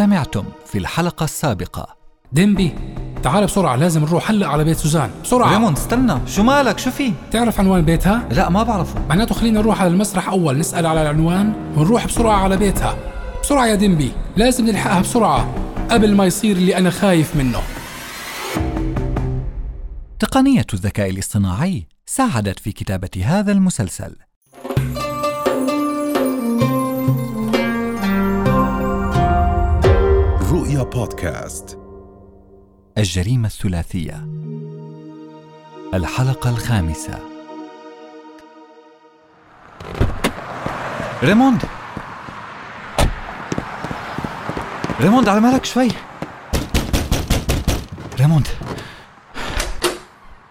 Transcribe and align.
سمعتم 0.00 0.44
في 0.66 0.78
الحلقة 0.78 1.24
السابقة. 1.24 1.96
ديمبي 2.32 2.74
تعال 3.22 3.44
بسرعة 3.44 3.76
لازم 3.76 4.04
نروح 4.04 4.30
هلا 4.30 4.46
على 4.46 4.64
بيت 4.64 4.76
سوزان. 4.76 5.10
بسرعة. 5.24 5.52
ريموند 5.52 5.76
استنى. 5.76 6.18
شو 6.26 6.42
مالك؟ 6.42 6.78
شو 6.78 6.90
في؟ 6.90 7.12
تعرف 7.30 7.60
عنوان 7.60 7.84
بيتها؟ 7.84 8.28
لا 8.30 8.48
ما 8.48 8.62
بعرفه. 8.62 9.06
معناته 9.08 9.34
خلينا 9.34 9.60
نروح 9.60 9.80
على 9.80 9.90
المسرح 9.90 10.28
أول 10.28 10.58
نسأل 10.58 10.86
على 10.86 11.02
العنوان 11.02 11.52
ونروح 11.76 12.06
بسرعة 12.06 12.36
على 12.36 12.56
بيتها. 12.56 12.96
بسرعة 13.42 13.66
يا 13.66 13.74
ديمبي 13.74 14.12
لازم 14.36 14.66
نلحقها 14.66 15.00
بسرعة 15.00 15.54
قبل 15.90 16.14
ما 16.14 16.26
يصير 16.26 16.56
اللي 16.56 16.76
أنا 16.78 16.90
خايف 16.90 17.36
منه. 17.36 17.60
تقنية 20.18 20.66
الذكاء 20.74 21.10
الاصطناعي 21.10 21.86
ساعدت 22.06 22.58
في 22.58 22.72
كتابة 22.72 23.22
هذا 23.24 23.52
المسلسل. 23.52 24.16
رؤيا 30.80 30.90
بودكاست 30.90 31.78
الجريمة 32.98 33.46
الثلاثية. 33.46 34.28
الحلقة 35.94 36.50
الخامسة. 36.50 37.18
ريموند! 41.22 41.62
ريموند 45.00 45.28
على 45.28 45.40
مهلك 45.40 45.64
شوي. 45.64 45.88
ريموند! 48.20 48.48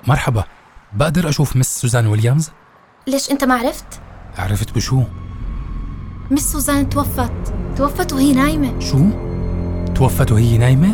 مرحبا. 0.07 0.43
بقدر 0.93 1.29
أشوف 1.29 1.55
Miss 1.55 1.81
سوزان 1.81 2.07
ويليامز؟ 2.07 2.51
ليش 3.07 3.31
أنت 3.31 3.43
ما 3.43 3.55
عرفت؟ 3.55 4.01
عرفت 4.37 4.75
بشو؟ 4.75 5.03
مس 6.31 6.51
سوزان 6.51 6.89
توفت. 6.89 7.53
توفت 7.77 8.13
وهي 8.13 8.33
نايمة. 8.33 8.79
شو؟ 8.79 9.28
توفت 9.99 10.31
وهي 10.31 10.57
نايمة؟ 10.57 10.89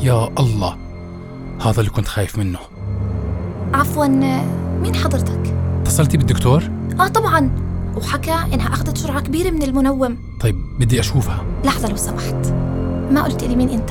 يا 0.00 0.28
الله 0.38 0.76
هذا 1.60 1.80
اللي 1.80 1.90
كنت 1.90 2.08
خايف 2.08 2.38
منه. 2.38 2.58
عفوا 3.74 4.06
مين 4.82 4.94
حضرتك؟ 4.94 5.54
اتصلتي 5.80 6.16
بالدكتور؟ 6.16 6.70
آه 7.00 7.08
طبعا. 7.08 7.50
وحكى 7.96 8.34
إنها 8.54 8.68
أخذت 8.68 8.98
جرعة 8.98 9.20
كبيرة 9.20 9.50
من 9.50 9.62
المنوم. 9.62 10.18
طيب 10.40 10.54
بدي 10.80 11.00
أشوفها. 11.00 11.44
لحظة 11.64 11.88
لو 11.88 11.96
سمحت. 11.96 12.46
ما 13.10 13.22
قلت 13.24 13.44
لي 13.44 13.56
مين 13.56 13.68
أنت؟ 13.68 13.90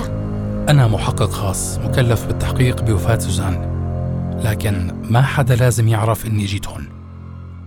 أنا 0.70 0.88
محقق 0.88 1.30
خاص 1.30 1.78
مكلف 1.78 2.26
بالتحقيق 2.26 2.84
بوفاة 2.84 3.20
سوزان. 3.20 3.72
لكن 4.44 4.92
ما 5.09 5.22
حدا 5.22 5.56
لازم 5.56 5.88
يعرف 5.88 6.26
إني 6.26 6.45
جيت 6.45 6.67
هون. 6.67 6.89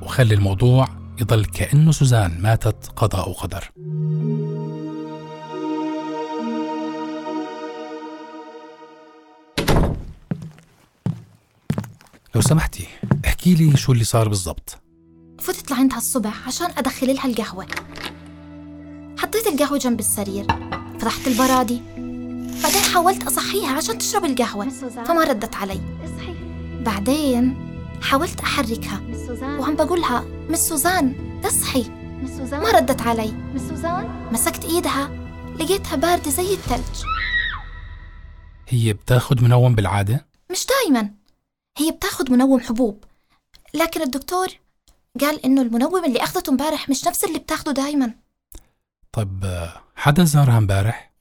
وخلي 0.02 0.34
الموضوع 0.34 0.88
يضل 1.20 1.44
كأنه 1.44 1.92
سوزان 1.92 2.42
ماتت 2.42 2.90
قضاء 2.96 3.30
وقدر. 3.30 3.70
لو 12.34 12.40
سمحتي 12.40 12.86
احكي 13.24 13.54
لي 13.54 13.76
شو 13.76 13.92
اللي 13.92 14.04
صار 14.04 14.28
بالضبط. 14.28 14.78
فتت 15.40 15.70
لعندها 15.70 15.98
الصبح 15.98 16.46
عشان 16.46 16.66
أدخل 16.78 17.14
لها 17.14 17.26
القهوة. 17.26 17.66
حطيت 19.18 19.46
القهوة 19.46 19.78
جنب 19.78 20.00
السرير 20.00 20.46
فتحت 20.98 21.26
البرادي 21.26 21.82
بعدين 22.62 22.82
حاولت 22.94 23.26
أصحيها 23.26 23.76
عشان 23.76 23.98
تشرب 23.98 24.24
القهوة 24.24 24.68
فما 25.04 25.24
ردت 25.24 25.54
علي. 25.54 25.80
بعدين 26.80 27.56
حاولت 28.02 28.40
أحركها 28.40 29.00
وعم 29.42 29.76
بقولها 29.76 30.24
مس 30.48 30.68
سوزان 30.68 31.14
تصحي. 31.42 31.84
ما 32.52 32.70
ردت 32.70 33.00
علي. 33.00 33.32
مسكت 34.32 34.64
إيدها 34.64 35.10
لقيتها 35.58 35.96
باردة 35.96 36.30
زي 36.30 36.54
الثلج 36.54 37.04
هي 38.68 38.92
بتاخد 38.92 39.42
منوم 39.42 39.74
بالعادة؟ 39.74 40.26
مش 40.50 40.66
دايما. 40.66 41.23
هي 41.78 41.90
بتاخد 41.90 42.30
منوم 42.30 42.60
حبوب 42.60 43.04
لكن 43.74 44.02
الدكتور 44.02 44.48
قال 45.20 45.44
إنه 45.44 45.62
المنوم 45.62 46.04
اللي 46.04 46.22
أخذته 46.22 46.50
امبارح 46.50 46.88
مش 46.88 47.04
نفس 47.06 47.24
اللي 47.24 47.38
بتاخده 47.38 47.72
دايما 47.72 48.14
طب 49.12 49.44
حدا 49.96 50.24
زارها 50.24 50.58
امبارح؟ 50.58 51.12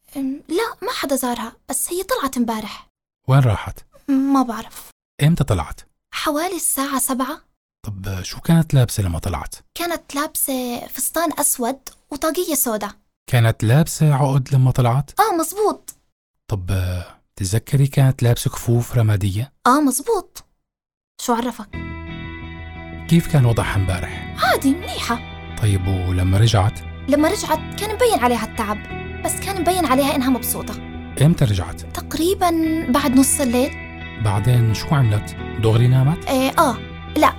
لا 0.50 0.76
ما 0.82 0.92
حدا 0.92 1.16
زارها 1.16 1.56
بس 1.70 1.94
هي 1.94 2.04
طلعت 2.04 2.38
امبارح 2.38 2.88
وين 3.28 3.40
راحت؟ 3.40 3.80
ما 4.08 4.42
بعرف 4.44 4.90
إمتى 5.24 5.44
طلعت؟ 5.44 5.82
حوالي 6.14 6.56
الساعة 6.56 7.00
سبعة 7.00 7.42
طب 7.86 8.22
شو 8.24 8.42
كانت 8.42 8.74
لابسة 8.74 9.04
لما 9.04 9.20
طلعت؟ 9.20 9.56
كانت 9.76 10.16
لابسة 10.16 10.88
فستان 10.88 11.40
أسود 11.40 11.80
وطاقية 12.12 12.56
سودا 12.56 12.92
كانت 13.28 13.64
لابسة 13.64 14.14
عقد 14.16 14.54
لما 14.54 14.72
طلعت؟ 14.72 15.12
آه 15.20 15.36
مزبوط 15.36 15.96
طب 16.48 16.72
تتذكري 17.36 17.88
كانت 17.88 18.24
لابسة 18.24 18.50
كفوف 18.50 18.98
رمادية؟ 18.98 19.54
آه 19.68 19.82
مزبوط 19.82 20.44
شو 21.22 21.34
عرفك؟ 21.34 21.70
كيف 23.10 23.28
كان 23.32 23.46
وضعها 23.46 23.76
امبارح؟ 23.76 24.36
عادي 24.44 24.76
منيحة 24.76 25.20
طيب 25.62 25.88
ولما 25.88 26.38
رجعت؟ 26.38 26.80
لما 27.10 27.30
رجعت 27.30 27.60
كان 27.80 27.96
مبين 27.96 28.20
عليها 28.20 28.46
التعب 28.46 28.78
بس 29.26 29.40
كان 29.40 29.62
مبين 29.62 29.86
عليها 29.86 30.16
إنها 30.16 30.30
مبسوطة 30.30 30.74
إمتى 31.22 31.46
رجعت؟ 31.46 31.82
تقريبا 31.82 32.50
بعد 32.90 33.12
نص 33.12 33.40
الليل 33.42 33.72
بعدين 34.24 34.74
شو 34.74 34.88
عملت؟ 34.96 35.36
دغري 35.64 35.88
نامت؟ 35.88 36.26
إيه 36.28 36.52
آه 36.60 36.78
لا 37.18 37.34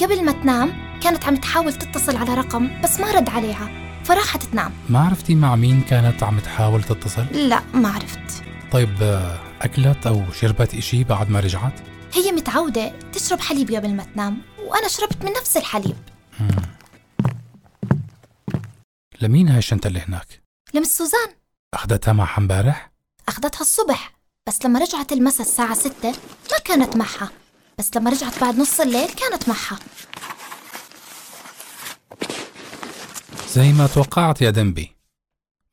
قبل 0.00 0.24
ما 0.24 0.32
تنام 0.32 0.72
كانت 1.02 1.24
عم 1.24 1.36
تحاول 1.36 1.72
تتصل 1.72 2.16
على 2.16 2.34
رقم 2.34 2.80
بس 2.82 3.00
ما 3.00 3.10
رد 3.12 3.28
عليها 3.28 3.70
فراحت 4.04 4.42
تنام 4.42 4.72
ما 4.88 4.98
عرفتي 5.00 5.34
مع 5.34 5.56
مين 5.56 5.80
كانت 5.80 6.22
عم 6.22 6.38
تحاول 6.38 6.82
تتصل؟ 6.82 7.24
لا 7.32 7.62
ما 7.74 7.88
عرفت 7.88 8.44
طيب 8.72 9.02
آه، 9.02 9.38
أكلت 9.62 10.06
أو 10.06 10.32
شربت 10.32 10.74
إشي 10.74 11.04
بعد 11.04 11.30
ما 11.30 11.40
رجعت؟ 11.40 11.80
هي 12.14 12.32
متعودة 12.32 12.92
تشرب 13.12 13.40
حليب 13.40 13.74
قبل 13.74 13.94
ما 13.94 14.04
تنام 14.04 14.42
وأنا 14.58 14.88
شربت 14.88 15.24
من 15.24 15.32
نفس 15.32 15.56
الحليب. 15.56 15.96
لمين 19.20 19.48
هاي 19.48 19.58
الشنطة 19.58 19.88
اللي 19.88 20.00
هناك؟ 20.00 20.42
لمس 20.74 20.98
سوزان. 20.98 21.28
أخذتها 21.74 22.12
معها 22.12 22.38
امبارح؟ 22.38 22.90
أخذتها 23.28 23.60
الصبح 23.60 24.12
بس 24.48 24.64
لما 24.64 24.80
رجعت 24.80 25.12
المسا 25.12 25.42
الساعة 25.42 25.74
ستة 25.74 26.10
ما 26.52 26.58
كانت 26.64 26.96
معها. 26.96 27.30
بس 27.78 27.96
لما 27.96 28.10
رجعت 28.10 28.40
بعد 28.40 28.58
نص 28.58 28.80
الليل 28.80 29.08
كانت 29.08 29.48
معها. 29.48 29.78
زي 33.48 33.72
ما 33.72 33.86
توقعت 33.86 34.42
يا 34.42 34.50
دنبي. 34.50 34.96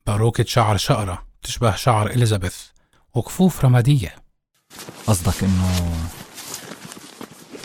باروكة 0.06 0.44
شعر 0.44 0.76
شقرة 0.76 1.26
تشبه 1.42 1.76
شعر 1.76 2.10
إليزابيث. 2.10 2.75
وكفوف 3.16 3.64
رمادية 3.64 4.14
قصدك 5.06 5.44
إنه 5.44 5.92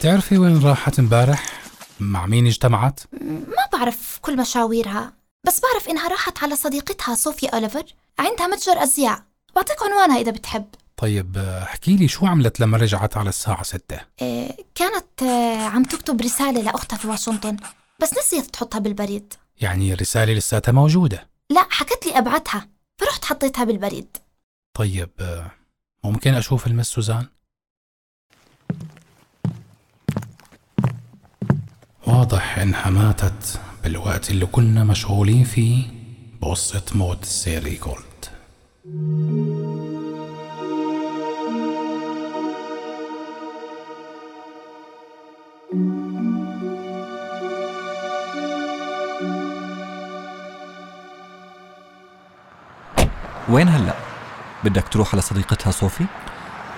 تعرفي 0.02 0.38
وين 0.38 0.64
راحت 0.64 1.00
امبارح؟ 1.00 1.62
مع 2.00 2.26
مين 2.26 2.48
اجتمعت؟ 2.48 3.00
ما 3.22 3.78
بعرف 3.80 4.20
كل 4.22 4.38
مشاويرها 4.38 5.14
بس 5.44 5.62
بعرف 5.62 5.90
إنها 5.90 6.08
راحت 6.08 6.44
على 6.44 6.56
صديقتها 6.56 7.16
صوفيا 7.16 7.50
أوليفر 7.50 7.84
عندها 8.20 8.48
متجر 8.48 8.84
أزياء 8.84 9.24
بعطيك 9.56 9.84
عنوانها 9.84 10.20
إذا 10.22 10.32
بتحب 10.32 10.66
طيب 10.98 11.38
احكي 11.38 11.96
لي 11.96 12.08
شو 12.08 12.26
عملت 12.26 12.60
لما 12.60 12.78
رجعت 12.78 13.18
على 13.18 13.30
الساعة 13.30 13.64
ستة؟ 13.64 14.00
إيه 14.22 14.58
كانت 14.76 15.24
آه، 15.24 15.64
عم 15.68 15.84
تكتب 15.84 16.22
رسالة 16.22 16.62
لأختها 16.62 16.98
في 16.98 17.08
واشنطن 17.08 17.58
بس 18.02 18.14
نسيت 18.18 18.46
تحطها 18.46 18.80
بالبريد 18.80 19.34
يعني 19.62 19.94
الرسالة 19.94 20.34
لساتها 20.34 20.72
موجودة 20.72 21.28
لا 21.50 21.68
حكت 21.70 22.06
لي 22.06 22.18
أبعتها 22.18 22.68
فرحت 22.98 23.26
حطيتها 23.26 23.64
بالبريد 23.64 24.18
طيب 24.74 25.10
ممكن 26.04 26.34
أشوف 26.34 26.68
المس 26.68 26.88
سوزان؟ 26.88 27.28
واضح 32.08 32.58
إنها 32.58 32.90
ماتت 32.90 33.62
بالوقت 33.84 34.32
اللي 34.32 34.46
كنا 34.46 34.84
مشغولين 34.84 35.44
فيه 35.44 35.84
بقصة 36.42 36.86
موت 36.96 37.26
سيري 37.26 37.76
جولد 37.76 38.26
وين 53.50 53.68
هلأ؟ 53.68 54.11
بدك 54.64 54.88
تروح 54.88 55.14
على 55.14 55.22
صديقتها 55.22 55.72
صوفي؟ 55.72 56.06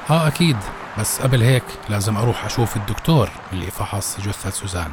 آه 0.09 0.27
أكيد. 0.27 0.57
بس 0.99 1.21
قبل 1.21 1.41
هيك 1.41 1.63
لازم 1.89 2.17
أروح 2.17 2.45
أشوف 2.45 2.77
الدكتور 2.77 3.29
اللي 3.53 3.71
فحص 3.71 4.21
جثة 4.21 4.49
سوزان. 4.49 4.91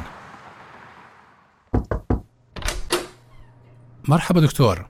مرحبا 4.07 4.41
دكتور. 4.41 4.87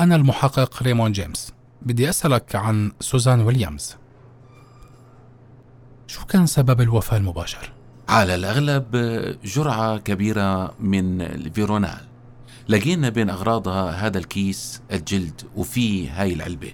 أنا 0.00 0.16
المحقق 0.16 0.82
ريمون 0.82 1.12
جيمس. 1.12 1.52
بدي 1.82 2.08
أسألك 2.08 2.56
عن 2.56 2.92
سوزان 3.00 3.40
ويليامز. 3.40 3.96
شو 6.06 6.26
كان 6.26 6.46
سبب 6.46 6.80
الوفاة 6.80 7.16
المباشر؟ 7.16 7.72
على 8.08 8.34
الأغلب 8.34 8.96
جرعة 9.44 9.98
كبيرة 9.98 10.74
من 10.80 11.22
الفيرونال. 11.22 12.08
لقينا 12.68 13.08
بين 13.08 13.30
أغراضها 13.30 13.90
هذا 13.90 14.18
الكيس 14.18 14.82
الجلد 14.92 15.42
وفيه 15.56 16.22
هاي 16.22 16.32
العلبة. 16.32 16.72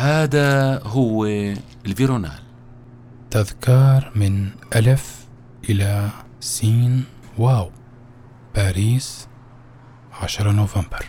هذا 0.00 0.82
هو 0.82 1.26
الفيرونال. 1.86 2.42
تذكار 3.30 4.12
من 4.14 4.48
ألف 4.76 5.26
إلى 5.70 6.08
سين 6.40 7.04
واو. 7.38 7.70
باريس 8.54 9.28
10 10.12 10.52
نوفمبر. 10.52 11.04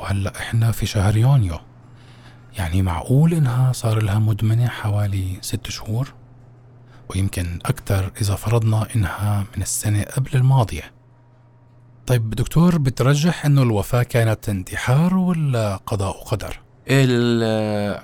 وهلأ 0.00 0.38
إحنا 0.38 0.72
في 0.72 0.86
شهر 0.86 1.16
يونيو. 1.16 1.58
يعني 2.58 2.82
معقول 2.82 3.34
إنها 3.34 3.72
صار 3.72 4.02
لها 4.02 4.18
مدمنة 4.18 4.68
حوالي 4.68 5.38
ست 5.40 5.70
شهور؟ 5.70 6.14
ويمكن 7.10 7.58
أكثر 7.66 8.12
إذا 8.20 8.34
فرضنا 8.34 8.86
إنها 8.96 9.44
من 9.56 9.62
السنة 9.62 10.02
قبل 10.02 10.30
الماضية. 10.34 10.92
طيب 12.06 12.30
دكتور 12.30 12.78
بترجح 12.78 13.46
إنه 13.46 13.62
الوفاة 13.62 14.02
كانت 14.02 14.48
انتحار 14.48 15.14
ولا 15.14 15.76
قضاء 15.76 16.16
وقدر؟ 16.16 16.61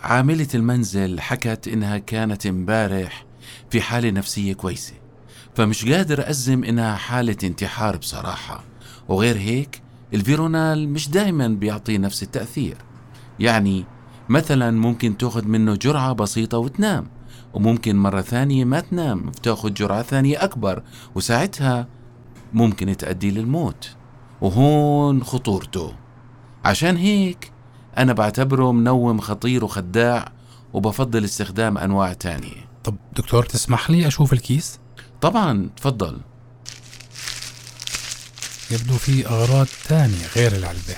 عاملة 0.03 0.49
المنزل 0.55 1.21
حكت 1.21 1.69
إنها 1.69 1.99
كانت 1.99 2.47
امبارح 2.47 3.25
في 3.71 3.81
حالة 3.81 4.11
نفسية 4.11 4.53
كويسة 4.53 4.95
فمش 5.55 5.85
قادر 5.85 6.31
أزم 6.31 6.65
إنها 6.65 6.97
حالة 6.97 7.37
انتحار 7.45 7.97
بصراحة. 7.97 8.65
وغير 9.09 9.37
هيك 9.37 9.83
الفيرونال 10.15 10.89
مش 10.89 11.11
دائما 11.11 11.49
بيعطي 11.49 11.99
نفس 11.99 12.23
التأثير. 12.23 12.77
يعني 13.41 13.85
مثلا 14.29 14.71
ممكن 14.71 15.17
تأخذ 15.17 15.45
منه 15.45 15.75
جرعة 15.75 16.13
بسيطة 16.13 16.59
وتنام 16.59 17.07
وممكن 17.55 17.97
مرة 17.97 18.21
ثانية 18.21 18.65
ما 18.65 18.81
تنام 18.81 19.21
بتأخذ 19.21 19.73
جرعة 19.75 20.03
ثانية 20.03 20.45
أكبر 20.45 20.83
وساعتها 21.15 21.89
ممكن 22.53 22.97
تؤدي 22.97 23.31
للموت. 23.31 23.91
وهون 24.41 25.25
خطورته. 25.25 25.93
عشان 26.65 26.97
هيك 26.97 27.53
أنا 27.99 28.13
بعتبره 28.13 28.73
منوم 28.73 29.21
خطير 29.21 29.65
وخداع 29.65 30.33
وبفضل 30.73 31.25
استخدام 31.25 31.79
أنواع 31.79 32.13
تانية. 32.13 32.69
طب 32.85 32.97
دكتور 33.17 33.45
تسمح 33.45 33.91
لي 33.91 34.07
أشوف 34.07 34.33
الكيس؟ 34.33 34.79
طبعا 35.21 35.71
تفضل. 35.77 36.21
يبدو 38.71 38.97
في 38.97 39.27
أغراض 39.27 39.67
تانية 39.89 40.27
غير 40.37 40.57
العلبة. 40.57 40.97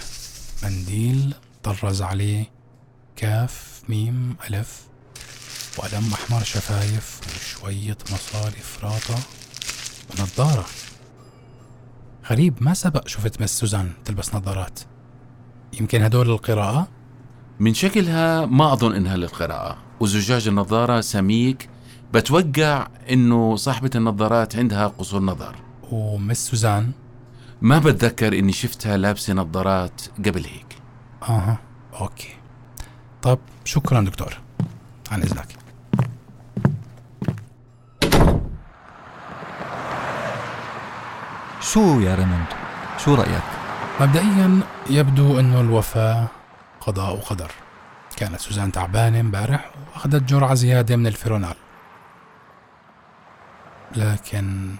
منديل 0.62 1.34
طرز 1.62 2.02
عليه 2.02 2.44
كاف 3.16 3.82
ميم 3.88 4.36
ألف 4.50 4.80
وقلم 5.78 6.12
أحمر 6.14 6.44
شفايف 6.44 7.20
وشوية 7.26 7.98
مصاري 8.12 8.60
فراطة 8.60 9.18
ونظارة. 10.10 10.66
غريب 12.30 12.54
ما 12.60 12.74
سبق 12.74 13.08
شفت 13.08 13.42
Miss 13.42 13.58
سوزان 13.58 13.92
تلبس 14.04 14.34
نظارات. 14.34 14.80
يمكن 15.80 16.02
هدول 16.02 16.28
للقراءة؟ 16.28 16.88
من 17.60 17.74
شكلها 17.74 18.46
ما 18.46 18.72
أظن 18.72 18.94
إنها 18.94 19.16
للقراءة 19.16 19.76
وزجاج 20.00 20.48
النظارة 20.48 21.00
سميك 21.00 21.68
بتوقع 22.14 22.86
إنه 23.10 23.56
صاحبة 23.56 23.90
النظارات 23.94 24.56
عندها 24.56 24.86
قصور 24.86 25.20
نظر 25.22 25.56
و 25.90 26.01
Miss 26.01 26.46
سوزان؟ 26.46 26.92
ما 27.62 27.78
بتذكر 27.78 28.38
إني 28.38 28.52
شفتها 28.52 28.96
لابسة 28.96 29.32
نظارات 29.32 30.02
قبل 30.18 30.44
هيك 30.44 30.76
أها 31.28 31.58
okay 32.00 32.28
طب 33.22 33.38
شكرا 33.64 34.00
دكتور 34.00 34.38
عن 35.10 35.22
إذنك 35.22 35.46
شو 41.60 42.00
يا 42.00 42.14
ريموند؟ 42.14 42.46
شو 42.98 43.14
رأيك؟ 43.14 43.59
مبدئيا 44.00 44.60
يبدو 44.90 45.40
أنه 45.40 45.60
الوفاة 45.60 46.26
قضاء 46.80 47.14
وقدر 47.14 47.50
كانت 48.16 48.40
سوزان 48.40 48.72
تعبانة 48.72 49.20
امبارح 49.20 49.70
وأخذت 49.92 50.22
جرعة 50.22 50.54
زيادة 50.54 50.96
من 50.96 51.06
الفيرونال. 51.06 51.54
لكن 53.96 54.74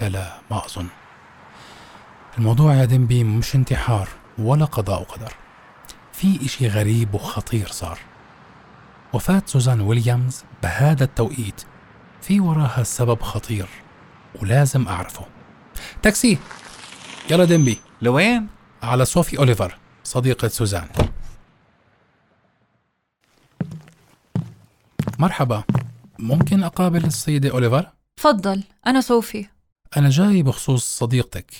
لا 0.00 0.08
لا 0.08 0.38
ما 0.50 0.66
أظن. 0.66 0.86
الموضوع 2.38 2.74
يا 2.74 2.84
دمبي 2.84 3.24
مش 3.24 3.54
انتحار 3.54 4.08
ولا 4.38 4.64
قضاء 4.64 5.00
وقدر 5.00 5.32
في 6.12 6.44
إشي 6.44 6.68
غريب 6.68 7.14
وخطير 7.14 7.68
صار. 7.68 7.98
وفاة 9.12 9.42
سوزان 9.46 9.80
ويليامز 9.80 10.44
بهذا 10.62 11.04
التوقيت 11.04 11.62
في 12.22 12.40
وراها 12.40 12.82
سبب 12.82 13.22
خطير 13.22 13.68
ولازم 14.42 14.88
أعرفه. 14.88 15.26
تاكسي! 16.02 16.38
يلا 17.32 17.44
ديمبي 17.44 17.78
لوين؟ 18.02 18.46
على 18.82 19.04
صوفي 19.04 19.38
أوليفر 19.38 19.78
صديقة 20.04 20.48
سوزان 20.48 20.88
مرحبا 25.18 25.64
ممكن 26.18 26.62
أقابل 26.62 27.04
السيدة 27.04 27.50
أوليفر؟ 27.50 27.86
تفضل 28.16 28.62
أنا 28.86 29.00
صوفي 29.00 29.46
أنا 29.96 30.10
جاي 30.10 30.42
بخصوص 30.42 30.98
صديقتك 30.98 31.50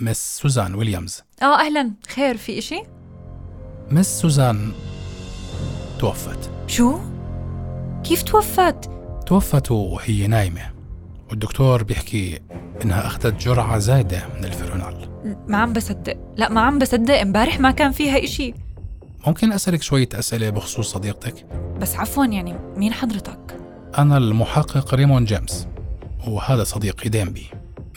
Miss 0.00 0.38
سوزان 0.38 0.74
ويليامز 0.74 1.22
آه 1.42 1.60
أهلا 1.60 1.92
خير 2.08 2.36
في 2.36 2.58
إشي؟ 2.58 2.82
Miss 3.90 4.20
سوزان 4.20 4.72
توفت 5.98 6.50
شو؟ 6.66 6.98
كيف 8.04 8.22
توفت؟ 8.22 8.90
توفت 9.26 9.70
وهي 9.70 10.26
نايمة 10.26 10.72
والدكتور 11.30 11.82
بيحكي 11.82 12.40
إنها 12.84 13.06
أخذت 13.06 13.42
جرعة 13.42 13.78
زايدة 13.78 14.28
من 14.28 14.44
الفيرونال 14.44 14.79
ما 15.24 15.58
عم 15.58 15.72
بصدق 15.72 16.16
لا 16.36 16.48
ما 16.48 16.60
عم 16.60 16.78
بصدق 16.78 17.20
امبارح 17.20 17.60
ما 17.60 17.70
كان 17.70 17.92
فيها 17.92 18.24
إشي 18.24 18.54
ممكن 19.26 19.52
أسألك 19.52 19.82
شوية 19.82 20.08
أسئلة 20.14 20.50
بخصوص 20.50 20.92
صديقتك؟ 20.92 21.46
بس 21.80 21.96
عفوا 21.96 22.24
يعني 22.26 22.54
مين 22.76 22.92
حضرتك؟ 22.92 23.56
أنا 23.98 24.16
المحقق 24.16 24.94
ريمون 24.94 25.24
جيمس 25.24 25.68
وهذا 26.28 26.64
صديقي 26.64 27.08
ديمبي 27.08 27.46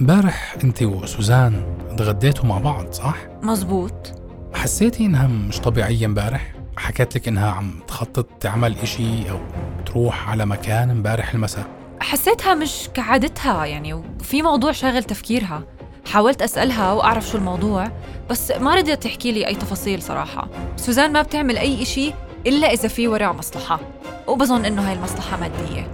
امبارح 0.02 0.56
أنت 0.64 0.84
وسوزان 0.84 1.78
تغديتوا 1.98 2.46
مع 2.46 2.58
بعض 2.58 2.92
صح؟ 2.92 3.16
مزبوط 3.42 4.12
حسيتي 4.54 5.06
إنها 5.06 5.28
مش 5.28 5.60
طبيعية 5.60 6.06
امبارح؟ 6.06 6.54
حكت 6.78 7.16
لك 7.16 7.28
إنها 7.28 7.52
عم 7.52 7.80
تخطط 7.88 8.28
تعمل 8.40 8.78
إشي 8.78 9.32
أو 9.32 9.40
تروح 9.86 10.30
على 10.30 10.46
مكان 10.46 10.90
امبارح 10.90 11.34
المساء 11.34 11.66
حسيتها 12.00 12.56
مش 12.56 12.90
كعادتها 12.94 13.66
يعني 13.66 13.94
وفي 13.94 14.42
موضوع 14.42 14.72
شاغل 14.72 15.04
تفكيرها 15.04 15.64
حاولت 16.14 16.42
أسألها 16.42 16.94
وأعرف 16.94 17.28
شو 17.28 17.38
الموضوع 17.38 17.92
بس 18.30 18.52
ما 18.52 18.76
رضيت 18.76 19.04
تحكي 19.04 19.32
لي 19.32 19.48
أي 19.48 19.56
تفاصيل 19.56 20.02
صراحة 20.02 20.48
سوزان 20.76 21.12
ما 21.14 21.22
بتعمل 21.22 21.58
أي 21.58 21.82
إشي 21.82 22.14
إلا 22.48 22.68
إذا 22.68 22.88
في 22.88 23.08
وراه 23.08 23.32
مصلحة 23.32 23.80
وبظن 24.28 24.66
إنه 24.66 24.88
هاي 24.88 24.94
المصلحة 24.94 25.38
مادية 25.38 25.92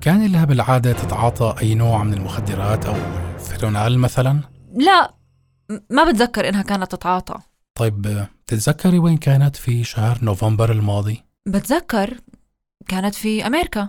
كان 0.00 0.26
لها 0.32 0.44
بالعادة 0.44 0.92
تتعاطى 0.92 1.54
أي 1.62 1.74
نوع 1.74 2.02
من 2.04 2.14
المخدرات 2.14 2.86
أو 2.86 2.94
الفيرونال 3.34 3.98
مثلا؟ 3.98 4.40
لا 4.74 5.14
ما 5.90 6.04
بتذكر 6.04 6.48
إنها 6.48 6.62
كانت 6.62 6.94
تتعاطى 6.94 7.38
طيب 7.74 8.26
تتذكري 8.46 8.98
وين 8.98 9.16
كانت 9.16 9.56
في 9.56 9.84
شهر 9.84 10.18
نوفمبر 10.22 10.72
الماضي؟ 10.72 11.22
بتذكر 11.46 12.20
كانت 12.88 13.14
في 13.14 13.46
أمريكا 13.46 13.88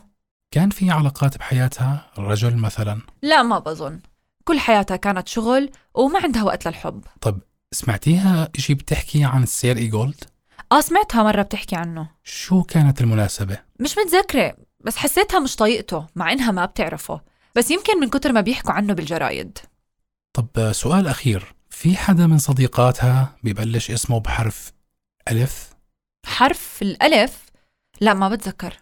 كان 0.51 0.69
في 0.69 0.91
علاقات 0.91 1.37
بحياتها 1.37 2.11
رجل 2.17 2.55
مثلا؟ 2.55 3.01
لا 3.21 3.43
ما 3.43 3.59
بظن 3.59 3.99
كل 4.45 4.59
حياتها 4.59 4.97
كانت 4.97 5.27
شغل 5.27 5.71
وما 5.93 6.19
عندها 6.23 6.43
وقت 6.43 6.67
للحب. 6.67 7.03
طب 7.21 7.39
سمعتيها 7.71 8.49
إشي 8.57 8.73
بتحكي 8.73 9.23
عن 9.23 9.43
السير 9.43 9.77
إيجولد؟ 9.77 10.23
آه 10.71 10.81
سمعتها 10.81 11.23
مرة 11.23 11.41
بتحكي 11.41 11.75
عنه. 11.75 12.09
شو 12.23 12.63
كانت 12.63 13.01
المناسبة؟ 13.01 13.57
مش 13.79 13.95
متذكرة 13.97 14.55
بس 14.79 14.97
حسيتها 14.97 15.39
مش 15.39 15.55
طايقته 15.55 16.07
مع 16.15 16.31
إنها 16.31 16.51
ما 16.51 16.65
بتعرفه. 16.65 17.21
بس 17.55 17.71
يمكن 17.71 17.99
من 17.99 18.09
كتر 18.09 18.31
ما 18.31 18.41
بيحكوا 18.41 18.71
عنه 18.71 18.93
بالجرايد. 18.93 19.57
طب 20.33 20.71
سؤال 20.71 21.07
أخير. 21.07 21.55
في 21.69 21.97
حدا 21.97 22.27
من 22.27 22.37
صديقاتها 22.37 23.35
ببلش 23.43 23.91
اسمه 23.91 24.19
بحرف 24.19 24.71
ألف؟ 25.31 25.69
حرف 26.25 26.81
الألف؟ 26.81 27.45
لا 28.01 28.13
ما 28.13 28.29
بتذكر. 28.29 28.73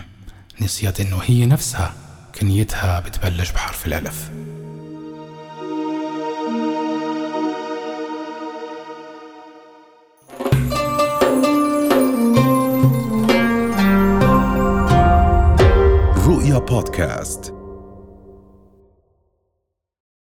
نسيت 0.60 1.00
إنه 1.00 1.18
هي 1.22 1.46
نفسها 1.46 1.94
كنيتها 2.40 3.00
بتبلش 3.00 3.50
بحرف 3.50 3.86
الألف. 3.86 4.30
رؤيا 16.64 16.76
بودكاست 16.76 17.53